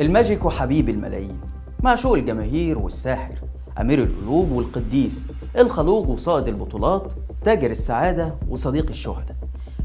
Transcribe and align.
الماجيك 0.00 0.44
وحبيب 0.44 0.88
الملايين 0.88 1.40
معشوق 1.82 2.12
الجماهير 2.14 2.78
والساحر 2.78 3.34
أمير 3.80 4.02
القلوب 4.02 4.52
والقديس 4.52 5.26
الخلوق 5.58 6.08
وصائد 6.08 6.48
البطولات 6.48 7.12
تاجر 7.44 7.70
السعادة 7.70 8.34
وصديق 8.48 8.88
الشهداء. 8.88 9.36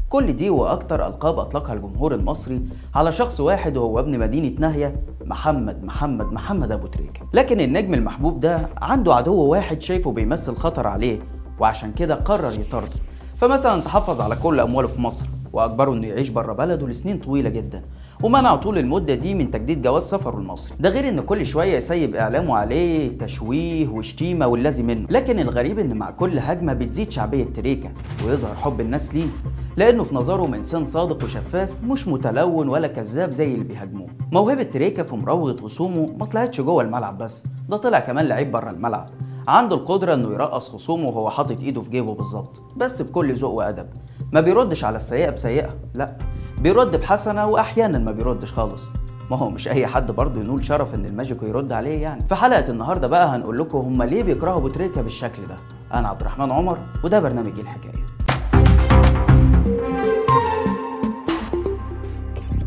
كل 0.08 0.32
دي 0.32 0.50
وأكتر 0.50 1.06
ألقاب 1.06 1.38
أطلقها 1.38 1.72
الجمهور 1.74 2.14
المصري 2.14 2.60
على 2.94 3.12
شخص 3.12 3.40
واحد 3.40 3.76
وهو 3.76 4.00
ابن 4.00 4.18
مدينة 4.18 4.60
ناهية 4.60 4.96
محمد 5.24 5.84
محمد 5.84 6.32
محمد 6.32 6.72
أبو 6.72 6.86
تريكة. 6.86 7.20
لكن 7.34 7.60
النجم 7.60 7.94
المحبوب 7.94 8.40
ده 8.40 8.68
عنده 8.82 9.14
عدو 9.14 9.34
واحد 9.34 9.82
شايفه 9.82 10.12
بيمثل 10.12 10.56
خطر 10.56 10.86
عليه 10.86 11.18
وعشان 11.60 11.92
كده 11.92 12.14
قرر 12.14 12.52
يطارده 12.60 12.96
فمثلا 13.36 13.80
تحفظ 13.80 14.20
على 14.20 14.36
كل 14.36 14.60
أمواله 14.60 14.88
في 14.88 15.00
مصر 15.00 15.26
وأجبره 15.52 15.92
إنه 15.92 16.06
يعيش 16.06 16.28
بره 16.28 16.52
بلده 16.52 16.86
لسنين 16.88 17.18
طويلة 17.18 17.48
جدا. 17.48 17.82
ومنعه 18.22 18.56
طول 18.56 18.78
المدة 18.78 19.14
دي 19.14 19.34
من 19.34 19.50
تجديد 19.50 19.82
جواز 19.82 20.02
سفره 20.02 20.38
المصري. 20.38 20.76
ده 20.80 20.88
غير 20.88 21.08
إن 21.08 21.20
كل 21.20 21.46
شوية 21.46 21.76
يسيب 21.76 22.14
اعلامه 22.14 22.56
عليه 22.56 23.18
تشويه 23.18 23.88
وشتيمة 23.88 24.46
واللازم 24.46 24.86
منه. 24.86 25.06
لكن 25.10 25.38
الغريب 25.38 25.78
إن 25.78 25.96
مع 25.96 26.10
كل 26.10 26.38
هجمة 26.38 26.72
بتزيد 26.72 27.10
شعبية 27.10 27.44
تريكا 27.44 27.92
ويظهر 28.26 28.54
حب 28.54 28.80
الناس 28.80 29.14
ليه. 29.14 29.26
لأنه 29.76 30.04
في 30.04 30.14
نظرهم 30.14 30.54
إنسان 30.54 30.86
صادق 30.86 31.24
وشفاف 31.24 31.70
مش 31.84 32.08
متلون 32.08 32.68
ولا 32.68 32.88
كذاب 32.88 33.30
زي 33.30 33.54
اللي 33.54 33.64
بيهاجموه. 33.64 34.08
موهبة 34.32 34.62
تريكا 34.62 35.02
في 35.02 35.16
مراوغة 35.16 35.56
خصومه 35.60 36.06
ما 36.18 36.26
طلعتش 36.26 36.60
جوه 36.60 36.82
الملعب 36.82 37.18
بس 37.18 37.42
ده 37.68 37.76
طلع 37.76 38.00
كمان 38.00 38.24
لعيب 38.26 38.52
بره 38.52 38.70
الملعب. 38.70 39.06
عنده 39.48 39.76
القدرة 39.76 40.14
إنه 40.14 40.32
يرقص 40.32 40.68
خصومه 40.68 41.08
وهو 41.08 41.30
حاطط 41.30 41.60
إيده 41.60 41.80
في 41.82 41.90
جيبه 41.90 42.14
بالظبط 42.14 42.62
بس 42.76 43.02
بكل 43.02 43.34
ذوق 43.34 43.52
وأدب. 43.52 43.86
ما 44.32 44.40
بيردش 44.40 44.84
على 44.84 44.96
السيئة 44.96 45.30
بسيئة 45.30 45.74
لا. 45.94 46.16
بيرد 46.60 46.96
بحسنة 46.96 47.46
واحيانا 47.46 47.98
ما 47.98 48.12
بيردش 48.12 48.52
خالص. 48.52 48.90
ما 49.30 49.36
هو 49.36 49.50
مش 49.50 49.68
أي 49.68 49.86
حد 49.86 50.10
برضه 50.10 50.40
ينول 50.40 50.64
شرف 50.64 50.94
إن 50.94 51.04
الماجيكو 51.04 51.46
يرد 51.46 51.72
عليه 51.72 52.02
يعني. 52.02 52.28
في 52.28 52.34
حلقة 52.34 52.70
النهاردة 52.70 53.08
بقى 53.08 53.26
هنقول 53.36 53.58
لكم 53.58 53.78
هما 53.78 54.04
ليه 54.04 54.22
بيكرهوا 54.22 54.58
ابو 54.58 54.68
تريكة 54.68 55.02
بالشكل 55.02 55.42
ده. 55.44 55.56
أنا 55.94 56.08
عبد 56.08 56.20
الرحمن 56.20 56.50
عمر 56.52 56.78
وده 57.04 57.20
برنامج 57.20 57.60
الحكاية؟ 57.60 57.92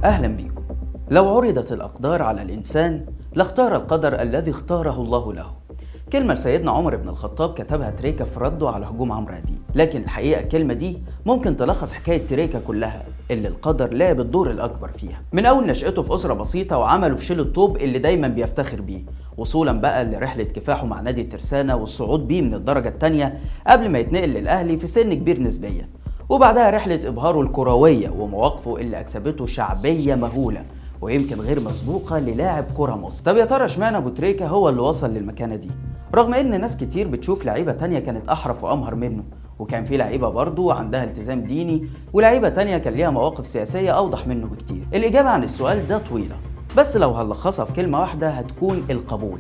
أهلا 0.04 0.28
بيكم. 0.28 0.64
لو 1.12 1.38
عرضت 1.38 1.72
الأقدار 1.72 2.22
على 2.22 2.42
الإنسان 2.42 3.06
لاختار 3.36 3.76
القدر 3.76 4.22
الذي 4.22 4.52
اختاره 4.52 5.02
الله 5.02 5.34
له. 5.34 5.65
كلمة 6.12 6.36
سيدنا 6.36 6.72
عمر 6.72 6.96
بن 6.96 7.10
الخطاب 7.10 7.54
كتبها 7.54 7.90
تريكا 7.90 8.26
في 8.26 8.40
رده 8.40 8.70
على 8.70 8.86
هجوم 8.86 9.12
عمرو 9.12 9.34
أديب. 9.34 9.58
لكن 9.76 10.02
الحقيقة 10.02 10.42
الكلمة 10.42 10.74
دي 10.74 11.00
ممكن 11.26 11.58
تلخص 11.58 11.94
حكاية 11.94 12.28
تريكا 12.28 12.60
كلها 12.60 13.04
اللي 13.32 13.48
القدر 13.48 13.94
لعب 13.94 14.20
الدور 14.20 14.52
الأكبر 14.52 14.88
فيها. 14.88 15.22
من 15.34 15.46
أول 15.46 15.66
نشأته 15.66 16.02
في 16.02 16.14
أسرة 16.16 16.34
بسيطة 16.34 16.78
وعمله 16.78 17.16
في 17.16 17.26
شيل 17.26 17.40
الطوب 17.40 17.78
اللي 17.78 18.00
دايما 18.00 18.28
بيفتخر 18.28 18.82
بيه. 18.82 19.02
وصولا 19.38 19.72
بقى 19.72 20.06
لرحلة 20.06 20.44
كفاحه 20.44 20.86
مع 20.86 21.02
نادي 21.02 21.22
الترسانة 21.22 21.76
والصعود 21.76 22.28
بيه 22.28 22.42
من 22.42 22.54
الدرجة 22.54 22.90
الثانية 22.90 23.40
قبل 23.68 23.90
ما 23.90 24.00
يتنقل 24.00 24.30
للأهلي 24.30 24.78
في 24.78 24.88
سن 24.88 25.14
كبير 25.14 25.42
نسبيا. 25.42 25.90
وبعدها 26.30 26.70
رحلة 26.70 27.00
إبهاره 27.08 27.42
الكروية 27.42 28.10
ومواقفه 28.10 28.78
اللي 28.78 29.00
أكسبته 29.00 29.46
شعبية 29.46 30.16
مهولة 30.16 30.64
ويمكن 31.02 31.42
غير 31.42 31.60
مسبوقة 31.60 32.20
للاعب 32.20 32.66
كرة 32.78 32.96
مصر. 32.96 33.24
طب 33.24 33.38
يا 33.38 33.46
ترى 33.46 33.66
اشمعنى 33.66 33.98
أبو 33.98 34.10
تريكة 34.10 34.48
هو 34.48 34.70
اللي 34.70 34.82
وصل 34.82 35.14
للمكانة 35.14 35.56
دي؟ 35.56 35.70
رغم 36.16 36.34
إن 36.34 36.62
ناس 36.62 36.78
كتير 36.78 37.08
بتشوف 37.08 37.46
لعيبة 37.46 37.72
تانية 37.72 38.00
كانت 38.00 38.30
أحرف 38.30 38.64
وأمهر 38.64 38.96
منه 38.96 39.24
وكان 39.60 39.86
في 39.86 39.98
لعيبة 39.98 40.30
برضه 40.30 40.74
عندها 40.74 41.04
التزام 41.04 41.42
ديني 41.42 41.90
ولعيبة 42.14 42.50
تانية 42.50 42.78
كان 42.78 42.94
ليها 42.94 43.10
مواقف 43.10 43.48
سياسية 43.48 43.92
أوضح 43.92 44.28
منه 44.28 44.48
بكتير. 44.48 44.88
الإجابة 44.94 45.30
عن 45.30 45.44
السؤال 45.44 45.88
ده 45.88 45.98
طويلة 45.98 46.36
بس 46.78 46.98
لو 46.98 47.12
هنلخصها 47.12 47.66
في 47.66 47.74
كلمة 47.74 48.00
واحدة 48.00 48.30
هتكون 48.30 48.84
القبول. 48.90 49.40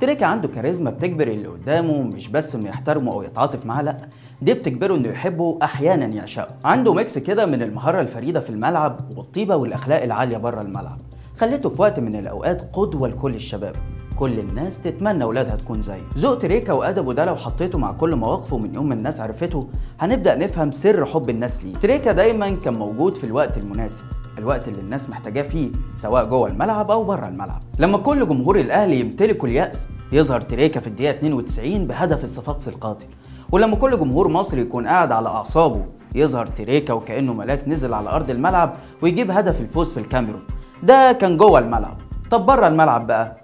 تريكا 0.00 0.26
عنده 0.26 0.48
كاريزما 0.48 0.90
بتجبر 0.90 1.28
اللي 1.28 1.48
قدامه 1.48 2.02
مش 2.02 2.28
بس 2.28 2.54
إنه 2.54 2.68
يحترمه 2.68 3.12
أو 3.12 3.22
يتعاطف 3.22 3.66
معاه 3.66 3.82
لأ 3.82 3.96
دي 4.42 4.54
بتجبره 4.54 4.96
إنه 4.96 5.08
يحبه 5.08 5.58
أحيانا 5.62 6.06
يعشقه. 6.06 6.54
عنده 6.64 6.94
mix 6.94 7.18
كده 7.18 7.46
من 7.46 7.62
المهارة 7.62 8.00
الفريدة 8.00 8.40
في 8.40 8.50
الملعب 8.50 9.00
والطيبة 9.16 9.56
والأخلاق 9.56 10.02
العالية 10.02 10.36
بره 10.36 10.60
الملعب 10.60 10.98
خليته 11.38 11.68
في 11.68 11.82
وقت 11.82 12.00
من 12.00 12.16
الأوقات 12.16 12.76
قدوة 12.76 13.08
لكل 13.08 13.34
الشباب. 13.34 13.76
كل 14.20 14.38
الناس 14.38 14.78
تتمنى 14.82 15.24
أولادها 15.24 15.56
تكون 15.56 15.82
زيه. 15.82 16.00
ذوق 16.18 16.38
تريكا 16.38 16.72
وادبه 16.72 17.12
ده 17.12 17.24
لو 17.24 17.36
حطيته 17.36 17.78
مع 17.78 17.92
كل 17.92 18.16
مواقفه 18.16 18.58
من 18.58 18.74
يوم 18.74 18.92
الناس 18.92 19.20
عرفته 19.20 19.68
هنبدأ 20.00 20.36
نفهم 20.36 20.70
سر 20.70 21.06
حب 21.06 21.30
الناس 21.30 21.64
ليه. 21.64 21.74
تريكا 21.76 22.12
دايما 22.12 22.50
كان 22.50 22.74
موجود 22.74 23.16
في 23.16 23.24
الوقت 23.24 23.58
المناسب 23.58 24.04
الوقت 24.38 24.68
اللي 24.68 24.80
الناس 24.80 25.10
محتاجاه 25.10 25.42
فيه 25.42 25.70
سواء 25.96 26.24
جوه 26.24 26.48
الملعب 26.48 26.90
أو 26.90 27.04
بره 27.04 27.28
الملعب. 27.28 27.60
لما 27.78 27.98
كل 27.98 28.26
جمهور 28.28 28.58
الأهلي 28.58 29.00
يمتلكوا 29.00 29.48
اليأس 29.48 29.86
يظهر 30.12 30.40
تريكا 30.40 30.80
في 30.80 30.86
الدقيقة 30.86 31.10
92 31.10 31.86
بهدف 31.86 32.24
الصفاقس 32.24 32.68
القاتل. 32.68 33.06
ولما 33.52 33.76
كل 33.76 33.98
جمهور 33.98 34.28
مصر 34.28 34.58
يكون 34.58 34.86
قاعد 34.86 35.12
على 35.12 35.28
أعصابه 35.28 35.84
يظهر 36.14 36.46
تريكا 36.46 36.92
وكأنه 36.92 37.32
ملاك 37.34 37.68
نزل 37.68 37.94
على 37.94 38.10
أرض 38.10 38.30
الملعب 38.30 38.74
ويجيب 39.02 39.30
هدف 39.30 39.60
الفوز 39.60 39.92
في 39.92 40.00
الكاميرون. 40.00 40.42
ده 40.82 41.12
كان 41.12 41.36
جوه 41.36 41.58
الملعب. 41.58 41.96
طب 42.30 42.46
بره 42.46 42.68
الملعب 42.68 43.06
بقى؟ 43.06 43.39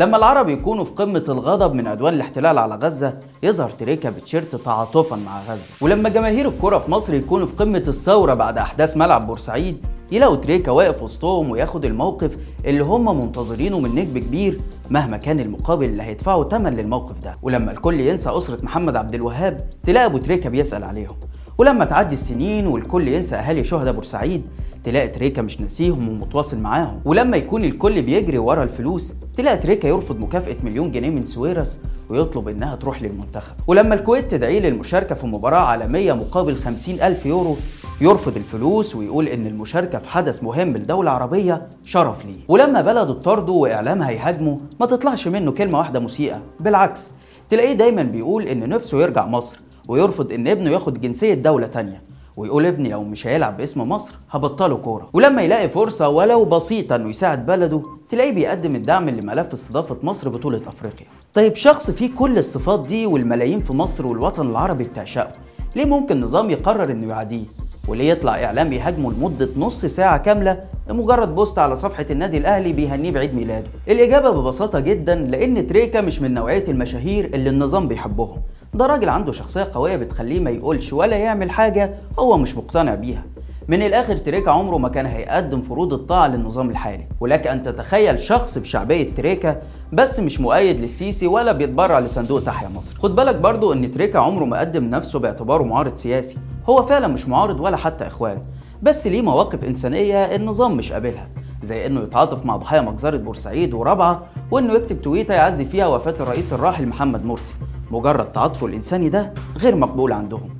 لما 0.00 0.16
العرب 0.16 0.48
يكونوا 0.48 0.84
في 0.84 0.90
قمة 0.90 1.24
الغضب 1.28 1.74
من 1.74 1.86
عدوان 1.86 2.14
الاحتلال 2.14 2.58
على 2.58 2.74
غزة 2.74 3.18
يظهر 3.42 3.70
تريكا 3.70 4.10
بتشيرت 4.10 4.56
تعاطفا 4.56 5.16
مع 5.16 5.42
غزة. 5.42 5.64
ولما 5.80 6.08
جماهير 6.08 6.48
الكرة 6.48 6.78
في 6.78 6.90
مصر 6.90 7.14
يكونوا 7.14 7.46
في 7.46 7.54
قمة 7.54 7.84
الثورة 7.88 8.34
بعد 8.34 8.58
أحداث 8.58 8.96
ملعب 8.96 9.26
بورسعيد 9.26 9.86
يلاقوا 10.12 10.36
تريكا 10.36 10.72
واقف 10.72 11.02
وسطهم 11.02 11.50
وياخد 11.50 11.84
الموقف 11.84 12.36
اللي 12.64 12.84
هم 12.84 13.20
منتظرينه 13.20 13.80
من 13.80 13.94
نجم 13.94 14.18
كبير 14.18 14.60
مهما 14.90 15.16
كان 15.16 15.40
المقابل 15.40 15.84
اللي 15.84 16.02
هيدفعه 16.02 16.42
تمن 16.44 16.72
للموقف 16.76 17.20
ده. 17.20 17.36
ولما 17.42 17.72
الكل 17.72 18.00
ينسى 18.00 18.30
أسرة 18.30 18.58
محمد 18.62 18.96
عبد 18.96 19.14
الوهاب 19.14 19.70
تلاقي 19.86 20.06
أبو 20.06 20.18
تريكا 20.18 20.48
بيسأل 20.48 20.84
عليهم. 20.84 21.16
ولما 21.58 21.84
تعدي 21.84 22.14
السنين 22.14 22.66
والكل 22.66 23.08
ينسى 23.08 23.36
أهالي 23.36 23.64
شهداء 23.64 23.92
بورسعيد 23.92 24.42
تلاقي 24.84 25.08
تريكا 25.08 25.42
مش 25.42 25.60
ناسيهم 25.60 26.08
ومتواصل 26.08 26.58
معاهم. 26.62 27.00
ولما 27.04 27.36
يكون 27.36 27.64
الكل 27.64 28.02
بيجري 28.02 28.38
ورا 28.38 28.62
الفلوس 28.62 29.14
تلاقي 29.36 29.56
تريكا 29.56 29.88
يرفض 29.88 30.18
مكافأة 30.18 30.56
مليون 30.64 30.92
جنيه 30.92 31.10
من 31.10 31.26
ساويرس 31.26 31.80
ويطلب 32.10 32.48
إنها 32.48 32.74
تروح 32.76 33.02
للمنتخب. 33.02 33.54
ولما 33.66 33.94
الكويت 33.94 34.30
تدعيه 34.30 34.60
للمشاركة 34.60 35.14
في 35.14 35.26
مباراة 35.26 35.58
عالمية 35.60 36.12
مقابل 36.12 36.56
50 36.56 37.00
ألف 37.00 37.26
يورو 37.26 37.56
يرفض 38.00 38.36
الفلوس 38.36 38.96
ويقول 38.96 39.28
إن 39.28 39.46
المشاركة 39.46 39.98
في 39.98 40.08
حدث 40.08 40.42
مهم 40.42 40.70
لدولة 40.70 41.10
عربية 41.10 41.68
شرف 41.84 42.24
ليه. 42.26 42.36
ولما 42.48 42.80
بلده 42.80 43.04
تطرده 43.14 43.52
وإعلامها 43.52 44.10
يهاجمه 44.10 44.56
ما 44.80 44.86
تطلعش 44.86 45.28
منه 45.28 45.52
كلمة 45.52 45.78
واحدة 45.78 46.00
مسيئة. 46.00 46.42
بالعكس 46.60 47.10
تلاقيه 47.48 47.72
دايما 47.72 48.02
بيقول 48.02 48.42
إن 48.42 48.68
نفسه 48.68 49.02
يرجع 49.02 49.26
مصر 49.26 49.60
ويرفض 49.88 50.32
إن 50.32 50.48
ابنه 50.48 50.70
ياخد 50.70 51.00
جنسية 51.00 51.34
دولة 51.34 51.66
تانية. 51.66 52.02
ويقول 52.36 52.66
ابني 52.66 52.88
لو 52.88 53.02
مش 53.04 53.26
هيلعب 53.26 53.56
باسم 53.56 53.88
مصر 53.88 54.14
هبطله 54.30 54.76
كورة. 54.76 55.08
ولما 55.12 55.42
يلاقي 55.42 55.68
فرصة 55.68 56.08
ولو 56.08 56.44
بسيطه 56.44 56.96
انه 56.96 57.08
يساعد 57.10 57.46
بلده 57.46 57.82
تلاقيه 58.08 58.32
بيقدم 58.32 58.76
الدعم 58.76 59.08
لملف 59.08 59.52
استضافة 59.52 59.96
مصر 60.02 60.28
بطولة 60.28 60.60
أفريقيا. 60.66 61.06
طيب 61.34 61.54
شخص 61.54 61.90
فيه 61.90 62.14
كل 62.14 62.38
الصفات 62.38 62.86
دي 62.86 63.06
والملايين 63.06 63.60
في 63.60 63.72
مصر 63.72 64.06
والوطن 64.06 64.50
العربي 64.50 64.84
بتعشقه 64.84 65.32
ليه 65.76 65.84
ممكن 65.84 66.20
نظام 66.20 66.50
يقرر 66.50 66.90
إنه 66.90 67.08
يعاديه؟ 67.08 67.44
وليه 67.88 68.10
يطلع 68.10 68.44
إعلام 68.44 68.72
يهاجمه 68.72 69.12
لمدة 69.12 69.48
نص 69.56 69.86
ساعة 69.86 70.18
كاملة 70.18 70.64
لمجرد 70.88 71.34
بوست 71.34 71.58
على 71.58 71.76
صفحة 71.76 72.06
النادي 72.10 72.36
الأهلي 72.38 72.72
بيهنيه 72.72 73.10
بعيد 73.10 73.34
ميلاده؟ 73.34 73.66
الإجابة 73.88 74.30
ببساطة 74.30 74.80
جدا 74.80 75.14
لأن 75.14 75.66
تريكا 75.66 76.00
مش 76.00 76.20
من 76.22 76.34
نوعية 76.34 76.64
المشاهير 76.68 77.24
اللي 77.34 77.50
النظام 77.50 77.88
بيحبهم. 77.88 78.36
ده 78.74 78.86
راجل 78.86 79.08
عنده 79.08 79.32
شخصية 79.32 79.68
قوية 79.74 79.96
بتخليه 79.96 80.40
ما 80.40 80.50
يقولش 80.50 80.92
ولا 80.92 81.16
يعمل 81.16 81.50
حاجة 81.50 81.94
هو 82.18 82.38
مش 82.38 82.56
مقتنع 82.56 82.94
بيها. 82.94 83.22
من 83.68 83.82
الآخر 83.82 84.16
تريكا 84.16 84.50
عمره 84.50 84.76
ما 84.76 84.88
كان 84.88 85.06
هيقدم 85.06 85.62
فروض 85.62 85.92
الطاعة 85.92 86.26
للنظام 86.26 86.70
الحالي. 86.70 87.06
ولك 87.20 87.46
أن 87.46 87.62
تتخيل 87.62 88.20
شخص 88.20 88.58
بشعبية 88.58 89.14
تريكا 89.14 89.62
بس 89.92 90.20
مش 90.20 90.40
مؤيد 90.40 90.80
للسيسي 90.80 91.26
ولا 91.26 91.52
بيتبرع 91.52 91.98
لصندوق 91.98 92.42
تحيا 92.42 92.68
مصر. 92.68 92.98
خد 92.98 93.16
بالك 93.16 93.34
برضو 93.34 93.72
إن 93.72 93.90
تريكا 93.90 94.18
عمره 94.18 94.44
ما 94.44 94.60
قدم 94.60 94.84
نفسه 94.84 95.18
باعتباره 95.18 95.62
معارض 95.62 95.96
سياسي. 95.96 96.38
هو 96.68 96.82
فعلا 96.82 97.06
مش 97.08 97.28
معارض 97.28 97.60
ولا 97.60 97.76
حتى 97.76 98.06
إخوان. 98.06 98.42
بس 98.82 99.06
ليه 99.06 99.22
مواقف 99.22 99.64
إنسانية 99.64 100.16
النظام 100.16 100.76
مش 100.76 100.92
قابلها. 100.92 101.28
زي 101.62 101.86
إنه 101.86 102.00
يتعاطف 102.00 102.46
مع 102.46 102.56
ضحايا 102.56 102.80
مجزرة 102.80 103.16
بورسعيد 103.16 103.74
ورابعه 103.74 104.22
وإنه 104.50 104.72
يكتب 104.72 105.02
تويته 105.02 105.34
يعزي 105.34 105.64
فيها 105.64 105.86
وفاة 105.86 106.14
الرئيس 106.20 106.52
الراحل 106.52 106.86
محمد 106.86 107.24
مرسي. 107.24 107.54
مجرد 107.90 108.32
تعاطفه 108.32 108.66
الانساني 108.66 109.08
ده 109.08 109.34
غير 109.58 109.76
مقبول 109.76 110.12
عندهم. 110.12 110.50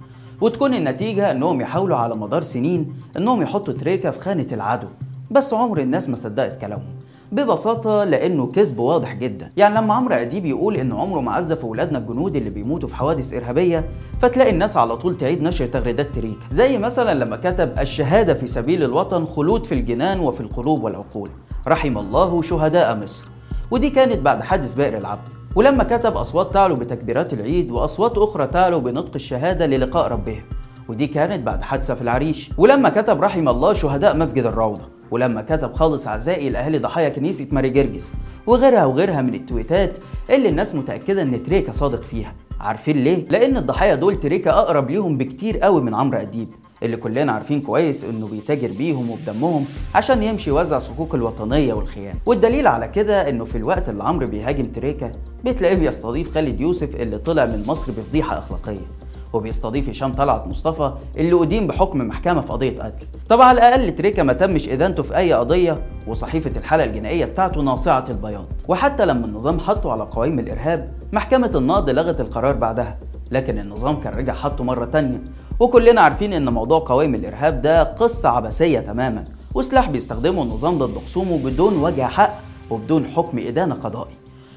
وتكون 0.40 0.74
النتيجة 0.74 1.30
إنهم 1.30 1.60
يحاولوا 1.60 1.96
على 1.96 2.16
مدار 2.16 2.42
سنين 2.42 2.92
إنهم 3.16 3.42
يحطوا 3.42 3.74
تريكا 3.74 4.10
في 4.10 4.20
خانة 4.20 4.46
العدو. 4.52 4.88
بس 5.30 5.54
عمر 5.54 5.78
الناس 5.78 6.08
ما 6.08 6.16
صدقت 6.16 6.60
كلامهم. 6.60 7.00
ببساطة 7.32 8.04
لأنه 8.04 8.46
كذب 8.46 8.78
واضح 8.78 9.14
جدا. 9.14 9.50
يعني 9.56 9.74
لما 9.74 9.94
عمرو 9.94 10.14
أديب 10.14 10.46
يقول 10.46 10.76
إن 10.76 10.92
عمره 10.92 11.20
ما 11.20 11.32
عزف 11.32 11.64
أولادنا 11.64 11.98
الجنود 11.98 12.36
اللي 12.36 12.50
بيموتوا 12.50 12.88
في 12.88 12.94
حوادث 12.94 13.34
إرهابية 13.34 13.88
فتلاقي 14.20 14.50
الناس 14.50 14.76
على 14.76 14.96
طول 14.96 15.14
تعيد 15.14 15.42
نشر 15.42 15.66
تغريدات 15.66 16.14
تريكا 16.14 16.40
زي 16.50 16.78
مثلا 16.78 17.24
لما 17.24 17.36
كتب 17.36 17.78
الشهادة 17.78 18.34
في 18.34 18.46
سبيل 18.46 18.82
الوطن 18.82 19.24
خلود 19.24 19.66
في 19.66 19.74
الجنان 19.74 20.20
وفي 20.20 20.40
القلوب 20.40 20.84
والعقول. 20.84 21.30
رحم 21.68 21.98
الله 21.98 22.42
شهداء 22.42 22.96
مصر. 22.96 23.24
ودي 23.70 23.90
كانت 23.90 24.18
بعد 24.18 24.42
حادث 24.42 24.74
بئر 24.74 24.98
العبد. 24.98 25.39
ولما 25.54 25.84
كتب 25.84 26.16
أصوات 26.16 26.52
تعلو 26.52 26.74
بتكبيرات 26.74 27.32
العيد 27.32 27.70
وأصوات 27.70 28.18
أخرى 28.18 28.46
تعلو 28.46 28.80
بنطق 28.80 29.10
الشهادة 29.14 29.66
للقاء 29.66 30.08
ربهم 30.08 30.42
ودي 30.88 31.06
كانت 31.06 31.46
بعد 31.46 31.62
حادثة 31.62 31.94
في 31.94 32.02
العريش. 32.02 32.50
ولما 32.58 32.88
كتب 32.88 33.22
رحم 33.22 33.48
الله 33.48 33.72
شهداء 33.72 34.16
مسجد 34.16 34.46
الروضة. 34.46 34.88
ولما 35.10 35.42
كتب 35.42 35.72
خالص 35.72 36.08
أعزائي 36.08 36.50
لأهالي 36.50 36.78
ضحايا 36.78 37.08
كنيسة 37.08 37.46
ماري 37.52 37.70
جرجس 37.70 38.12
وغيرها 38.46 38.84
وغيرها 38.84 39.22
من 39.22 39.34
التويتات 39.34 39.98
اللي 40.30 40.48
الناس 40.48 40.74
متأكدة 40.74 41.22
إن 41.22 41.42
تريكا 41.42 41.72
صادق 41.72 42.02
فيها. 42.02 42.34
عارفين 42.60 42.96
ليه؟ 42.96 43.28
لأن 43.28 43.56
الضحايا 43.56 43.94
دول 43.94 44.20
تريكا 44.20 44.50
أقرب 44.50 44.90
ليهم 44.90 45.18
بكتير 45.18 45.58
قوي 45.58 45.82
من 45.82 45.94
عمرو 45.94 46.20
أديب. 46.20 46.48
اللي 46.82 46.96
كلنا 46.96 47.32
عارفين 47.32 47.60
كويس 47.60 48.04
إنه 48.04 48.28
بيتاجر 48.28 48.70
بيهم 48.78 49.10
وبدمهم 49.10 49.64
عشان 49.94 50.22
يمشي 50.22 50.50
يوزع 50.50 50.78
صكوك 50.78 51.14
الوطنية 51.14 51.74
والخيانه 51.74 52.18
والدليل 52.26 52.66
على 52.66 52.88
كده 52.88 53.28
إنه 53.28 53.44
في 53.44 53.58
الوقت 53.58 53.88
اللي 53.88 54.04
عمرو 54.04 54.26
بيهاجم 54.26 54.64
تريكا 54.64 55.12
بتلاقيه 55.44 55.74
بيستضيف 55.74 56.34
خالد 56.34 56.60
يوسف 56.60 56.96
اللي 56.96 57.18
طلع 57.18 57.46
من 57.46 57.64
مصر 57.66 57.92
بفضيحة 57.92 58.38
أخلاقية 58.38 58.86
وبيستضيف 59.32 59.88
هشام 59.88 60.12
طلعت 60.12 60.46
مصطفى 60.46 60.92
اللي 61.16 61.42
أدين 61.42 61.66
بحكم 61.66 61.98
محكمة 61.98 62.40
في 62.40 62.52
قضية 62.52 62.82
قتل. 62.82 63.06
طبعا 63.28 63.46
على 63.46 63.58
الأقل 63.58 63.94
تريكا 63.94 64.22
ما 64.22 64.32
تمش 64.32 64.68
إدانته 64.68 65.02
في 65.02 65.16
أي 65.16 65.32
قضية 65.32 65.82
وصحيفة 66.06 66.50
الحالة 66.56 66.84
الجنائية 66.84 67.24
بتاعته 67.24 67.60
ناصعة 67.60 68.04
البياض. 68.08 68.44
وحتى 68.68 69.06
لما 69.06 69.26
النظام 69.26 69.58
حطه 69.58 69.92
على 69.92 70.02
قوائم 70.02 70.38
الإرهاب 70.38 70.92
محكمة 71.12 71.50
النقض 71.54 71.90
لغت 71.90 72.20
القرار 72.20 72.56
بعدها 72.56 72.98
لكن 73.30 73.58
النظام 73.58 74.00
كان 74.00 74.12
رجع 74.14 74.34
حطه 74.34 74.64
مرة 74.64 74.84
تانية. 74.84 75.20
وكلنا 75.60 76.00
عارفين 76.00 76.32
إن 76.32 76.48
موضوع 76.48 76.84
قوائم 76.86 77.14
الإرهاب 77.14 77.62
ده 77.62 77.82
قصة 77.82 78.28
عبثية 78.28 78.80
تماما 78.80 79.24
وسلاح 79.54 79.90
بيستخدمه 79.90 80.42
النظام 80.42 80.78
ضد 80.78 80.98
خصومه 80.98 81.38
بدون 81.38 81.82
وجه 81.82 82.06
حق 82.06 82.34
وبدون 82.70 83.06
حكم 83.06 83.38
إدانة 83.38 83.74
قضائي. 83.74 84.14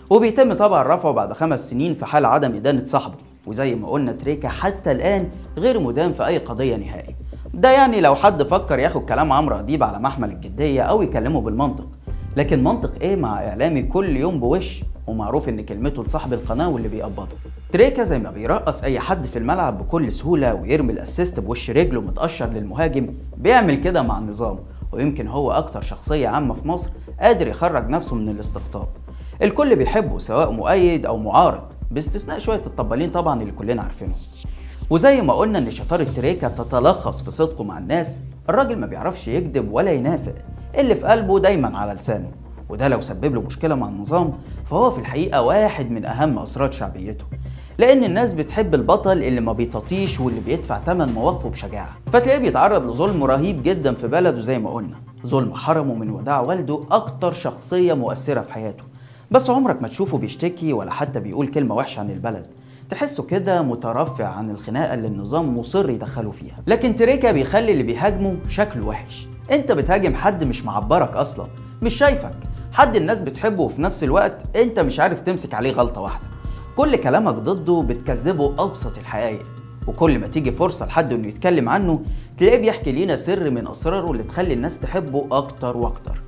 وبيتم 0.09 0.53
طبعا 0.53 0.95
رفعه 0.95 1.11
بعد 1.11 1.33
خمس 1.33 1.69
سنين 1.69 1.93
في 1.93 2.05
حال 2.05 2.25
عدم 2.25 2.53
إدانة 2.53 2.85
صاحبه. 2.85 3.15
وزي 3.47 3.75
ما 3.75 3.89
قلنا 3.89 4.11
تريكا 4.11 4.49
حتى 4.49 4.91
الآن 4.91 5.29
غير 5.57 5.79
مدان 5.79 6.13
في 6.13 6.27
أي 6.27 6.37
قضية 6.37 6.75
نهائي. 6.75 7.15
ده 7.53 7.71
يعني 7.71 8.01
لو 8.01 8.15
حد 8.15 8.43
فكر 8.43 8.79
ياخد 8.79 9.05
كلام 9.05 9.31
عمرو 9.31 9.55
أديب 9.55 9.83
على 9.83 9.99
محمل 9.99 10.29
الجدية 10.29 10.81
أو 10.81 11.01
يكلمه 11.01 11.41
بالمنطق. 11.41 11.87
لكن 12.37 12.63
منطق 12.63 12.91
إيه 13.01 13.15
مع 13.15 13.47
إعلامي 13.47 13.81
كل 13.81 14.17
يوم 14.17 14.39
بوش 14.39 14.83
ومعروف 15.07 15.49
إن 15.49 15.61
كلمته 15.61 16.03
لصاحب 16.03 16.33
القناة 16.33 16.69
واللي 16.69 16.87
بيقبضه. 16.87 17.35
تريكا 17.71 18.03
زي 18.03 18.19
ما 18.19 18.31
بيرقص 18.31 18.83
أي 18.83 18.99
حد 18.99 19.25
في 19.25 19.39
الملعب 19.39 19.77
بكل 19.77 20.11
سهولة 20.11 20.53
ويرمي 20.53 20.93
الأسيست 20.93 21.39
بوش 21.39 21.69
رجله 21.69 22.01
متقشر 22.01 22.45
للمهاجم 22.45 23.13
بيعمل 23.37 23.75
كده 23.75 24.01
مع 24.01 24.17
النظام. 24.17 24.59
ويمكن 24.91 25.27
هو 25.27 25.51
أكتر 25.51 25.81
شخصية 25.81 26.27
عامة 26.27 26.53
في 26.53 26.67
مصر 26.67 26.89
قادر 27.19 27.47
يخرج 27.47 27.89
نفسه 27.89 28.15
من 28.15 28.29
الاستقطاب. 28.29 28.87
الكل 29.41 29.75
بيحبه 29.75 30.19
سواء 30.19 30.51
مؤيد 30.51 31.05
أو 31.05 31.17
معارض 31.17 31.61
باستثناء 31.91 32.39
شوية 32.39 32.61
الطبالين 32.65 33.11
طبعا 33.11 33.41
اللي 33.41 33.51
كلنا 33.51 33.81
عارفينهم. 33.81 34.15
وزي 34.89 35.21
ما 35.21 35.33
قلنا 35.33 35.59
إن 35.59 35.71
شطارة 35.71 36.07
تريكا 36.15 36.47
تتلخص 36.47 37.21
في 37.21 37.31
صدقه 37.31 37.63
مع 37.63 37.77
الناس 37.77 38.19
الراجل 38.49 38.77
ما 38.77 38.87
بيعرفش 38.87 39.27
يكذب 39.27 39.71
ولا 39.71 39.91
ينافق. 39.91 40.33
اللي 40.77 40.95
في 40.95 41.05
قلبه 41.05 41.39
دايما 41.39 41.77
على 41.77 41.93
لسانه 41.93 42.31
وده 42.69 42.87
لو 42.87 43.01
سبب 43.01 43.33
له 43.35 43.41
مشكلة 43.41 43.75
مع 43.75 43.87
النظام 43.89 44.33
فهو 44.65 44.91
في 44.91 44.99
الحقيقة 44.99 45.41
واحد 45.41 45.91
من 45.91 46.05
أهم 46.05 46.39
أسرار 46.39 46.71
شعبيته. 46.71 47.25
لأن 47.77 48.03
الناس 48.03 48.33
بتحب 48.33 48.75
البطل 48.75 49.23
اللي 49.23 49.41
ما 49.41 49.53
بيطاطيش 49.53 50.19
واللي 50.19 50.39
بيدفع 50.39 50.79
ثمن 50.79 51.13
مواقفه 51.13 51.49
بشجاعة. 51.49 51.97
فتلاقيه 52.13 52.39
بيتعرض 52.39 52.89
لظلم 52.89 53.23
رهيب 53.23 53.63
جدا 53.63 53.93
في 53.93 54.07
بلده 54.07 54.41
زي 54.41 54.59
ما 54.59 54.69
قلنا. 54.69 54.95
ظلم 55.27 55.53
حرمه 55.53 55.93
من 55.93 56.09
وداع 56.09 56.41
والده 56.41 56.83
أكتر 56.91 57.33
شخصية 57.33 57.93
مؤثرة 57.93 58.41
في 58.41 58.53
حياته. 58.53 58.83
بس 59.31 59.49
عمرك 59.49 59.81
ما 59.81 59.87
تشوفه 59.87 60.17
بيشتكي 60.17 60.73
ولا 60.73 60.91
حتى 60.91 61.19
بيقول 61.19 61.47
كلمة 61.47 61.75
وحشة 61.75 61.99
عن 61.99 62.09
البلد. 62.09 62.47
تحسه 62.89 63.23
كده 63.23 63.61
مترفع 63.61 64.27
عن 64.27 64.49
الخناقة 64.49 64.93
اللي 64.93 65.07
النظام 65.07 65.57
مصر 65.57 65.89
يدخله 65.89 66.31
فيها. 66.31 66.55
لكن 66.67 66.95
تريكا 66.95 67.31
بيخلي 67.31 67.71
اللي 67.71 67.83
بيهاجمه 67.83 68.37
شكله 68.49 68.87
وحش. 68.87 69.27
انت 69.51 69.71
بتهاجم 69.71 70.15
حد 70.15 70.43
مش 70.43 70.65
معبرك 70.65 71.15
أصلا 71.15 71.45
مش 71.81 71.93
شايفك. 71.95 72.35
حد 72.73 72.95
الناس 72.95 73.21
بتحبه 73.21 73.63
وفي 73.63 73.81
نفس 73.81 74.03
الوقت 74.03 74.57
انت 74.57 74.79
مش 74.79 74.99
عارف 74.99 75.21
تمسك 75.21 75.53
عليه 75.53 75.71
غلطة 75.71 76.01
واحدة. 76.01 76.25
كل 76.75 76.95
كلامك 76.95 77.35
ضده 77.35 77.81
بتكذبه 77.81 78.53
أبسط 78.59 78.97
الحقائق. 78.97 79.43
وكل 79.87 80.19
ما 80.19 80.27
تيجي 80.27 80.51
فرصة 80.51 80.85
لحد 80.85 81.13
إنه 81.13 81.27
يتكلم 81.27 81.69
عنه 81.69 82.01
تلاقيه 82.37 82.57
بيحكي 82.57 82.91
لينا 82.91 83.15
سر 83.15 83.49
من 83.49 83.67
أسراره 83.67 84.11
اللي 84.11 84.23
تخلي 84.23 84.53
الناس 84.53 84.79
تحبه 84.79 85.27
أكتر 85.31 85.77
وأكتر. 85.77 86.21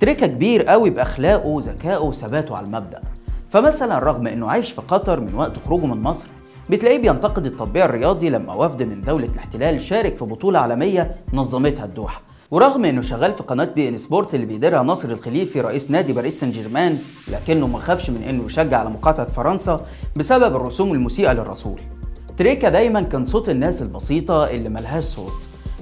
تريكا 0.00 0.26
كبير 0.26 0.62
قوي 0.62 0.90
بأخلاقه 0.90 1.46
وذكائه 1.46 1.98
وثباته 1.98 2.56
على 2.56 2.66
المبدأ. 2.66 3.00
فمثلا 3.50 3.98
رغم 3.98 4.26
إنه 4.26 4.50
عايش 4.50 4.72
في 4.72 4.80
قطر 4.80 5.20
من 5.20 5.34
وقت 5.34 5.52
خروجه 5.66 5.86
من 5.86 6.02
مصر 6.02 6.28
بتلاقيه 6.70 6.98
بينتقد 6.98 7.46
التطبيع 7.46 7.84
الرياضي 7.84 8.30
لما 8.30 8.54
وفد 8.54 8.82
من 8.82 9.00
دولة 9.00 9.26
الاحتلال 9.26 9.82
شارك 9.82 10.16
في 10.18 10.24
بطولة 10.24 10.58
عالمية 10.58 11.16
نظمتها 11.32 11.84
الدوحة. 11.84 12.22
ورغم 12.54 12.84
إنه 12.84 13.00
شغال 13.00 13.34
في 13.34 13.42
قناة 13.42 13.64
beIN 13.64 13.96
Sport 13.96 14.34
اللي 14.34 14.46
بيديرها 14.46 14.82
ناصر 14.82 15.10
الخليفي 15.10 15.60
رئيس 15.60 15.90
نادي 15.90 16.12
باريس 16.12 16.40
سان 16.40 16.50
جيرمان 16.52 16.98
لكنه 17.28 17.66
ما 17.66 17.78
خافش 17.78 18.10
من 18.10 18.22
إنه 18.22 18.44
يشجع 18.44 18.78
على 18.78 18.90
مقاطعة 18.90 19.26
فرنسا 19.26 19.86
بسبب 20.16 20.56
الرسوم 20.56 20.92
المسيئة 20.92 21.32
للرسول. 21.32 21.80
تريكا 22.36 22.68
دايما 22.68 23.00
كان 23.00 23.24
صوت 23.24 23.48
الناس 23.48 23.82
البسيطة 23.82 24.50
اللي 24.50 24.68
ملهاش 24.68 25.04
صوت 25.04 25.32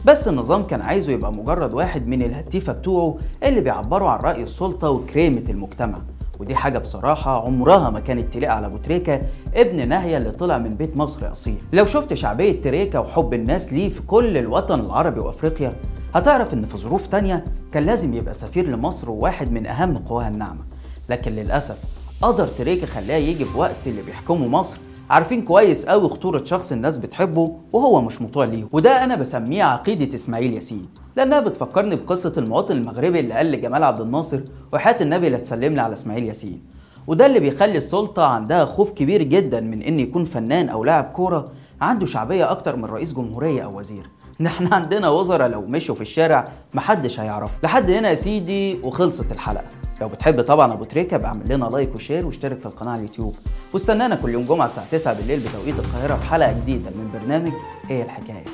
بس 0.04 0.28
النظام 0.28 0.66
كان 0.66 0.80
عايزه 0.80 1.12
يبقى 1.12 1.32
مجرد 1.32 1.74
واحد 1.74 2.06
من 2.06 2.22
الهتيفة 2.22 2.72
بتوعه 2.72 3.18
اللي 3.44 3.60
بيعبروا 3.60 4.10
عن 4.10 4.20
رأي 4.20 4.42
السلطة 4.42 4.90
وكريمة 4.90 5.44
المجتمع. 5.48 5.98
ودي 6.40 6.54
حاجة 6.54 6.78
بصراحة 6.78 7.44
عمرها 7.46 7.90
ما 7.90 8.00
كانت 8.00 8.34
تليق 8.34 8.50
على 8.52 8.66
أبو 8.66 8.76
تريكة 8.76 9.20
ابن 9.54 9.88
ناهية 9.88 10.16
اللي 10.16 10.30
طلع 10.30 10.58
من 10.58 10.70
بيت 10.70 10.96
مصري 10.96 11.30
أصيل. 11.30 11.56
لو 11.72 11.84
شفت 11.84 12.14
شعبية 12.14 12.60
تريكة 12.60 13.00
وحب 13.00 13.34
الناس 13.34 13.72
ليه 13.72 13.88
في 13.88 14.02
كل 14.02 14.36
الوطن 14.38 14.80
العربي 14.80 15.20
وأفريقيا 15.20 15.74
هتعرف 16.14 16.54
إن 16.54 16.66
في 16.66 16.76
ظروف 16.76 17.06
تانية 17.06 17.44
كان 17.72 17.82
لازم 17.82 18.14
يبقى 18.14 18.34
سفير 18.34 18.68
لمصر 18.68 19.10
وواحد 19.10 19.52
من 19.52 19.66
أهم 19.66 19.98
قواها 19.98 20.28
الناعمة 20.28 20.60
لكن 21.08 21.32
للأسف 21.32 21.76
قدر 22.22 22.46
تريكة 22.46 22.86
خلاه 22.86 23.16
يجي 23.16 23.44
في 23.44 23.58
وقت 23.58 23.86
اللي 23.86 24.02
بيحكموا 24.02 24.48
مصر. 24.48 24.78
عارفين 25.10 25.42
كويس 25.42 25.86
قوي 25.86 26.08
خطورة 26.08 26.44
شخص 26.44 26.72
الناس 26.72 26.96
بتحبه 26.96 27.56
وهو 27.72 28.02
مش 28.02 28.22
مطيع 28.22 28.44
ليه. 28.44 28.64
وده 28.72 29.04
أنا 29.04 29.16
بسميه 29.16 29.64
عقيدة 29.64 30.14
إسماعيل 30.14 30.54
ياسين. 30.54 30.82
لأنها 31.16 31.40
بتفكرني 31.40 31.96
بقصة 31.96 32.32
المواطن 32.36 32.76
المغربي 32.76 33.20
اللي 33.20 33.34
قال 33.34 33.52
لجمال 33.52 33.84
عبد 33.84 34.00
الناصر 34.00 34.40
وحياة 34.72 34.96
النبي 35.02 35.28
لا 35.28 35.38
تسلم 35.38 35.74
لي 35.74 35.80
على 35.80 35.92
إسماعيل 35.92 36.24
ياسين. 36.24 36.62
وده 37.06 37.26
اللي 37.26 37.40
بيخلي 37.40 37.76
السلطة 37.76 38.24
عندها 38.24 38.64
خوف 38.64 38.90
كبير 38.90 39.22
جدا 39.22 39.60
من 39.60 39.82
إن 39.82 40.00
يكون 40.00 40.24
فنان 40.24 40.68
أو 40.68 40.84
لاعب 40.84 41.04
كورة 41.04 41.52
عنده 41.80 42.06
شعبية 42.06 42.50
أكتر 42.50 42.76
من 42.76 42.84
رئيس 42.84 43.12
جمهورية 43.14 43.62
أو 43.62 43.78
وزير. 43.78 44.10
إحنا 44.46 44.76
عندنا 44.76 45.08
وزراء 45.08 45.48
لو 45.48 45.60
مشوا 45.60 45.94
في 45.94 46.00
الشارع 46.00 46.48
محدش 46.74 47.20
هيعرف 47.20 47.50
لحد 47.64 47.90
هنا 47.90 48.10
يا 48.10 48.14
سيدي 48.14 48.78
وخلصت 48.84 49.32
الحلقة. 49.32 49.64
لو 50.00 50.08
بتحب 50.08 50.40
طبعا 50.40 50.72
أبو 50.72 50.84
تريكة 50.84 51.16
اعمل 51.16 51.54
لنا 51.54 51.64
like 51.64 51.94
و 51.94 52.00
share 52.00 52.26
واشترك 52.26 52.58
في 52.60 52.66
القناة 52.66 52.90
على 52.90 52.98
اليوتيوب. 52.98 53.36
واستنانا 53.72 54.14
كل 54.14 54.28
يوم 54.30 54.44
جمعة 54.44 54.66
الساعة 54.66 54.86
9 54.92 55.14
بالليل 55.14 55.40
بتوقيت 55.40 55.78
القاهرة 55.78 56.16
في 56.16 56.24
حلقة 56.24 56.52
جديدة 56.52 56.90
من 56.90 57.10
برنامج 57.20 57.52
إيه 57.90 58.02
الحكاية. 58.02 58.44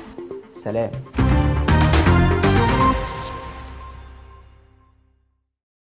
سلام. 0.53 0.91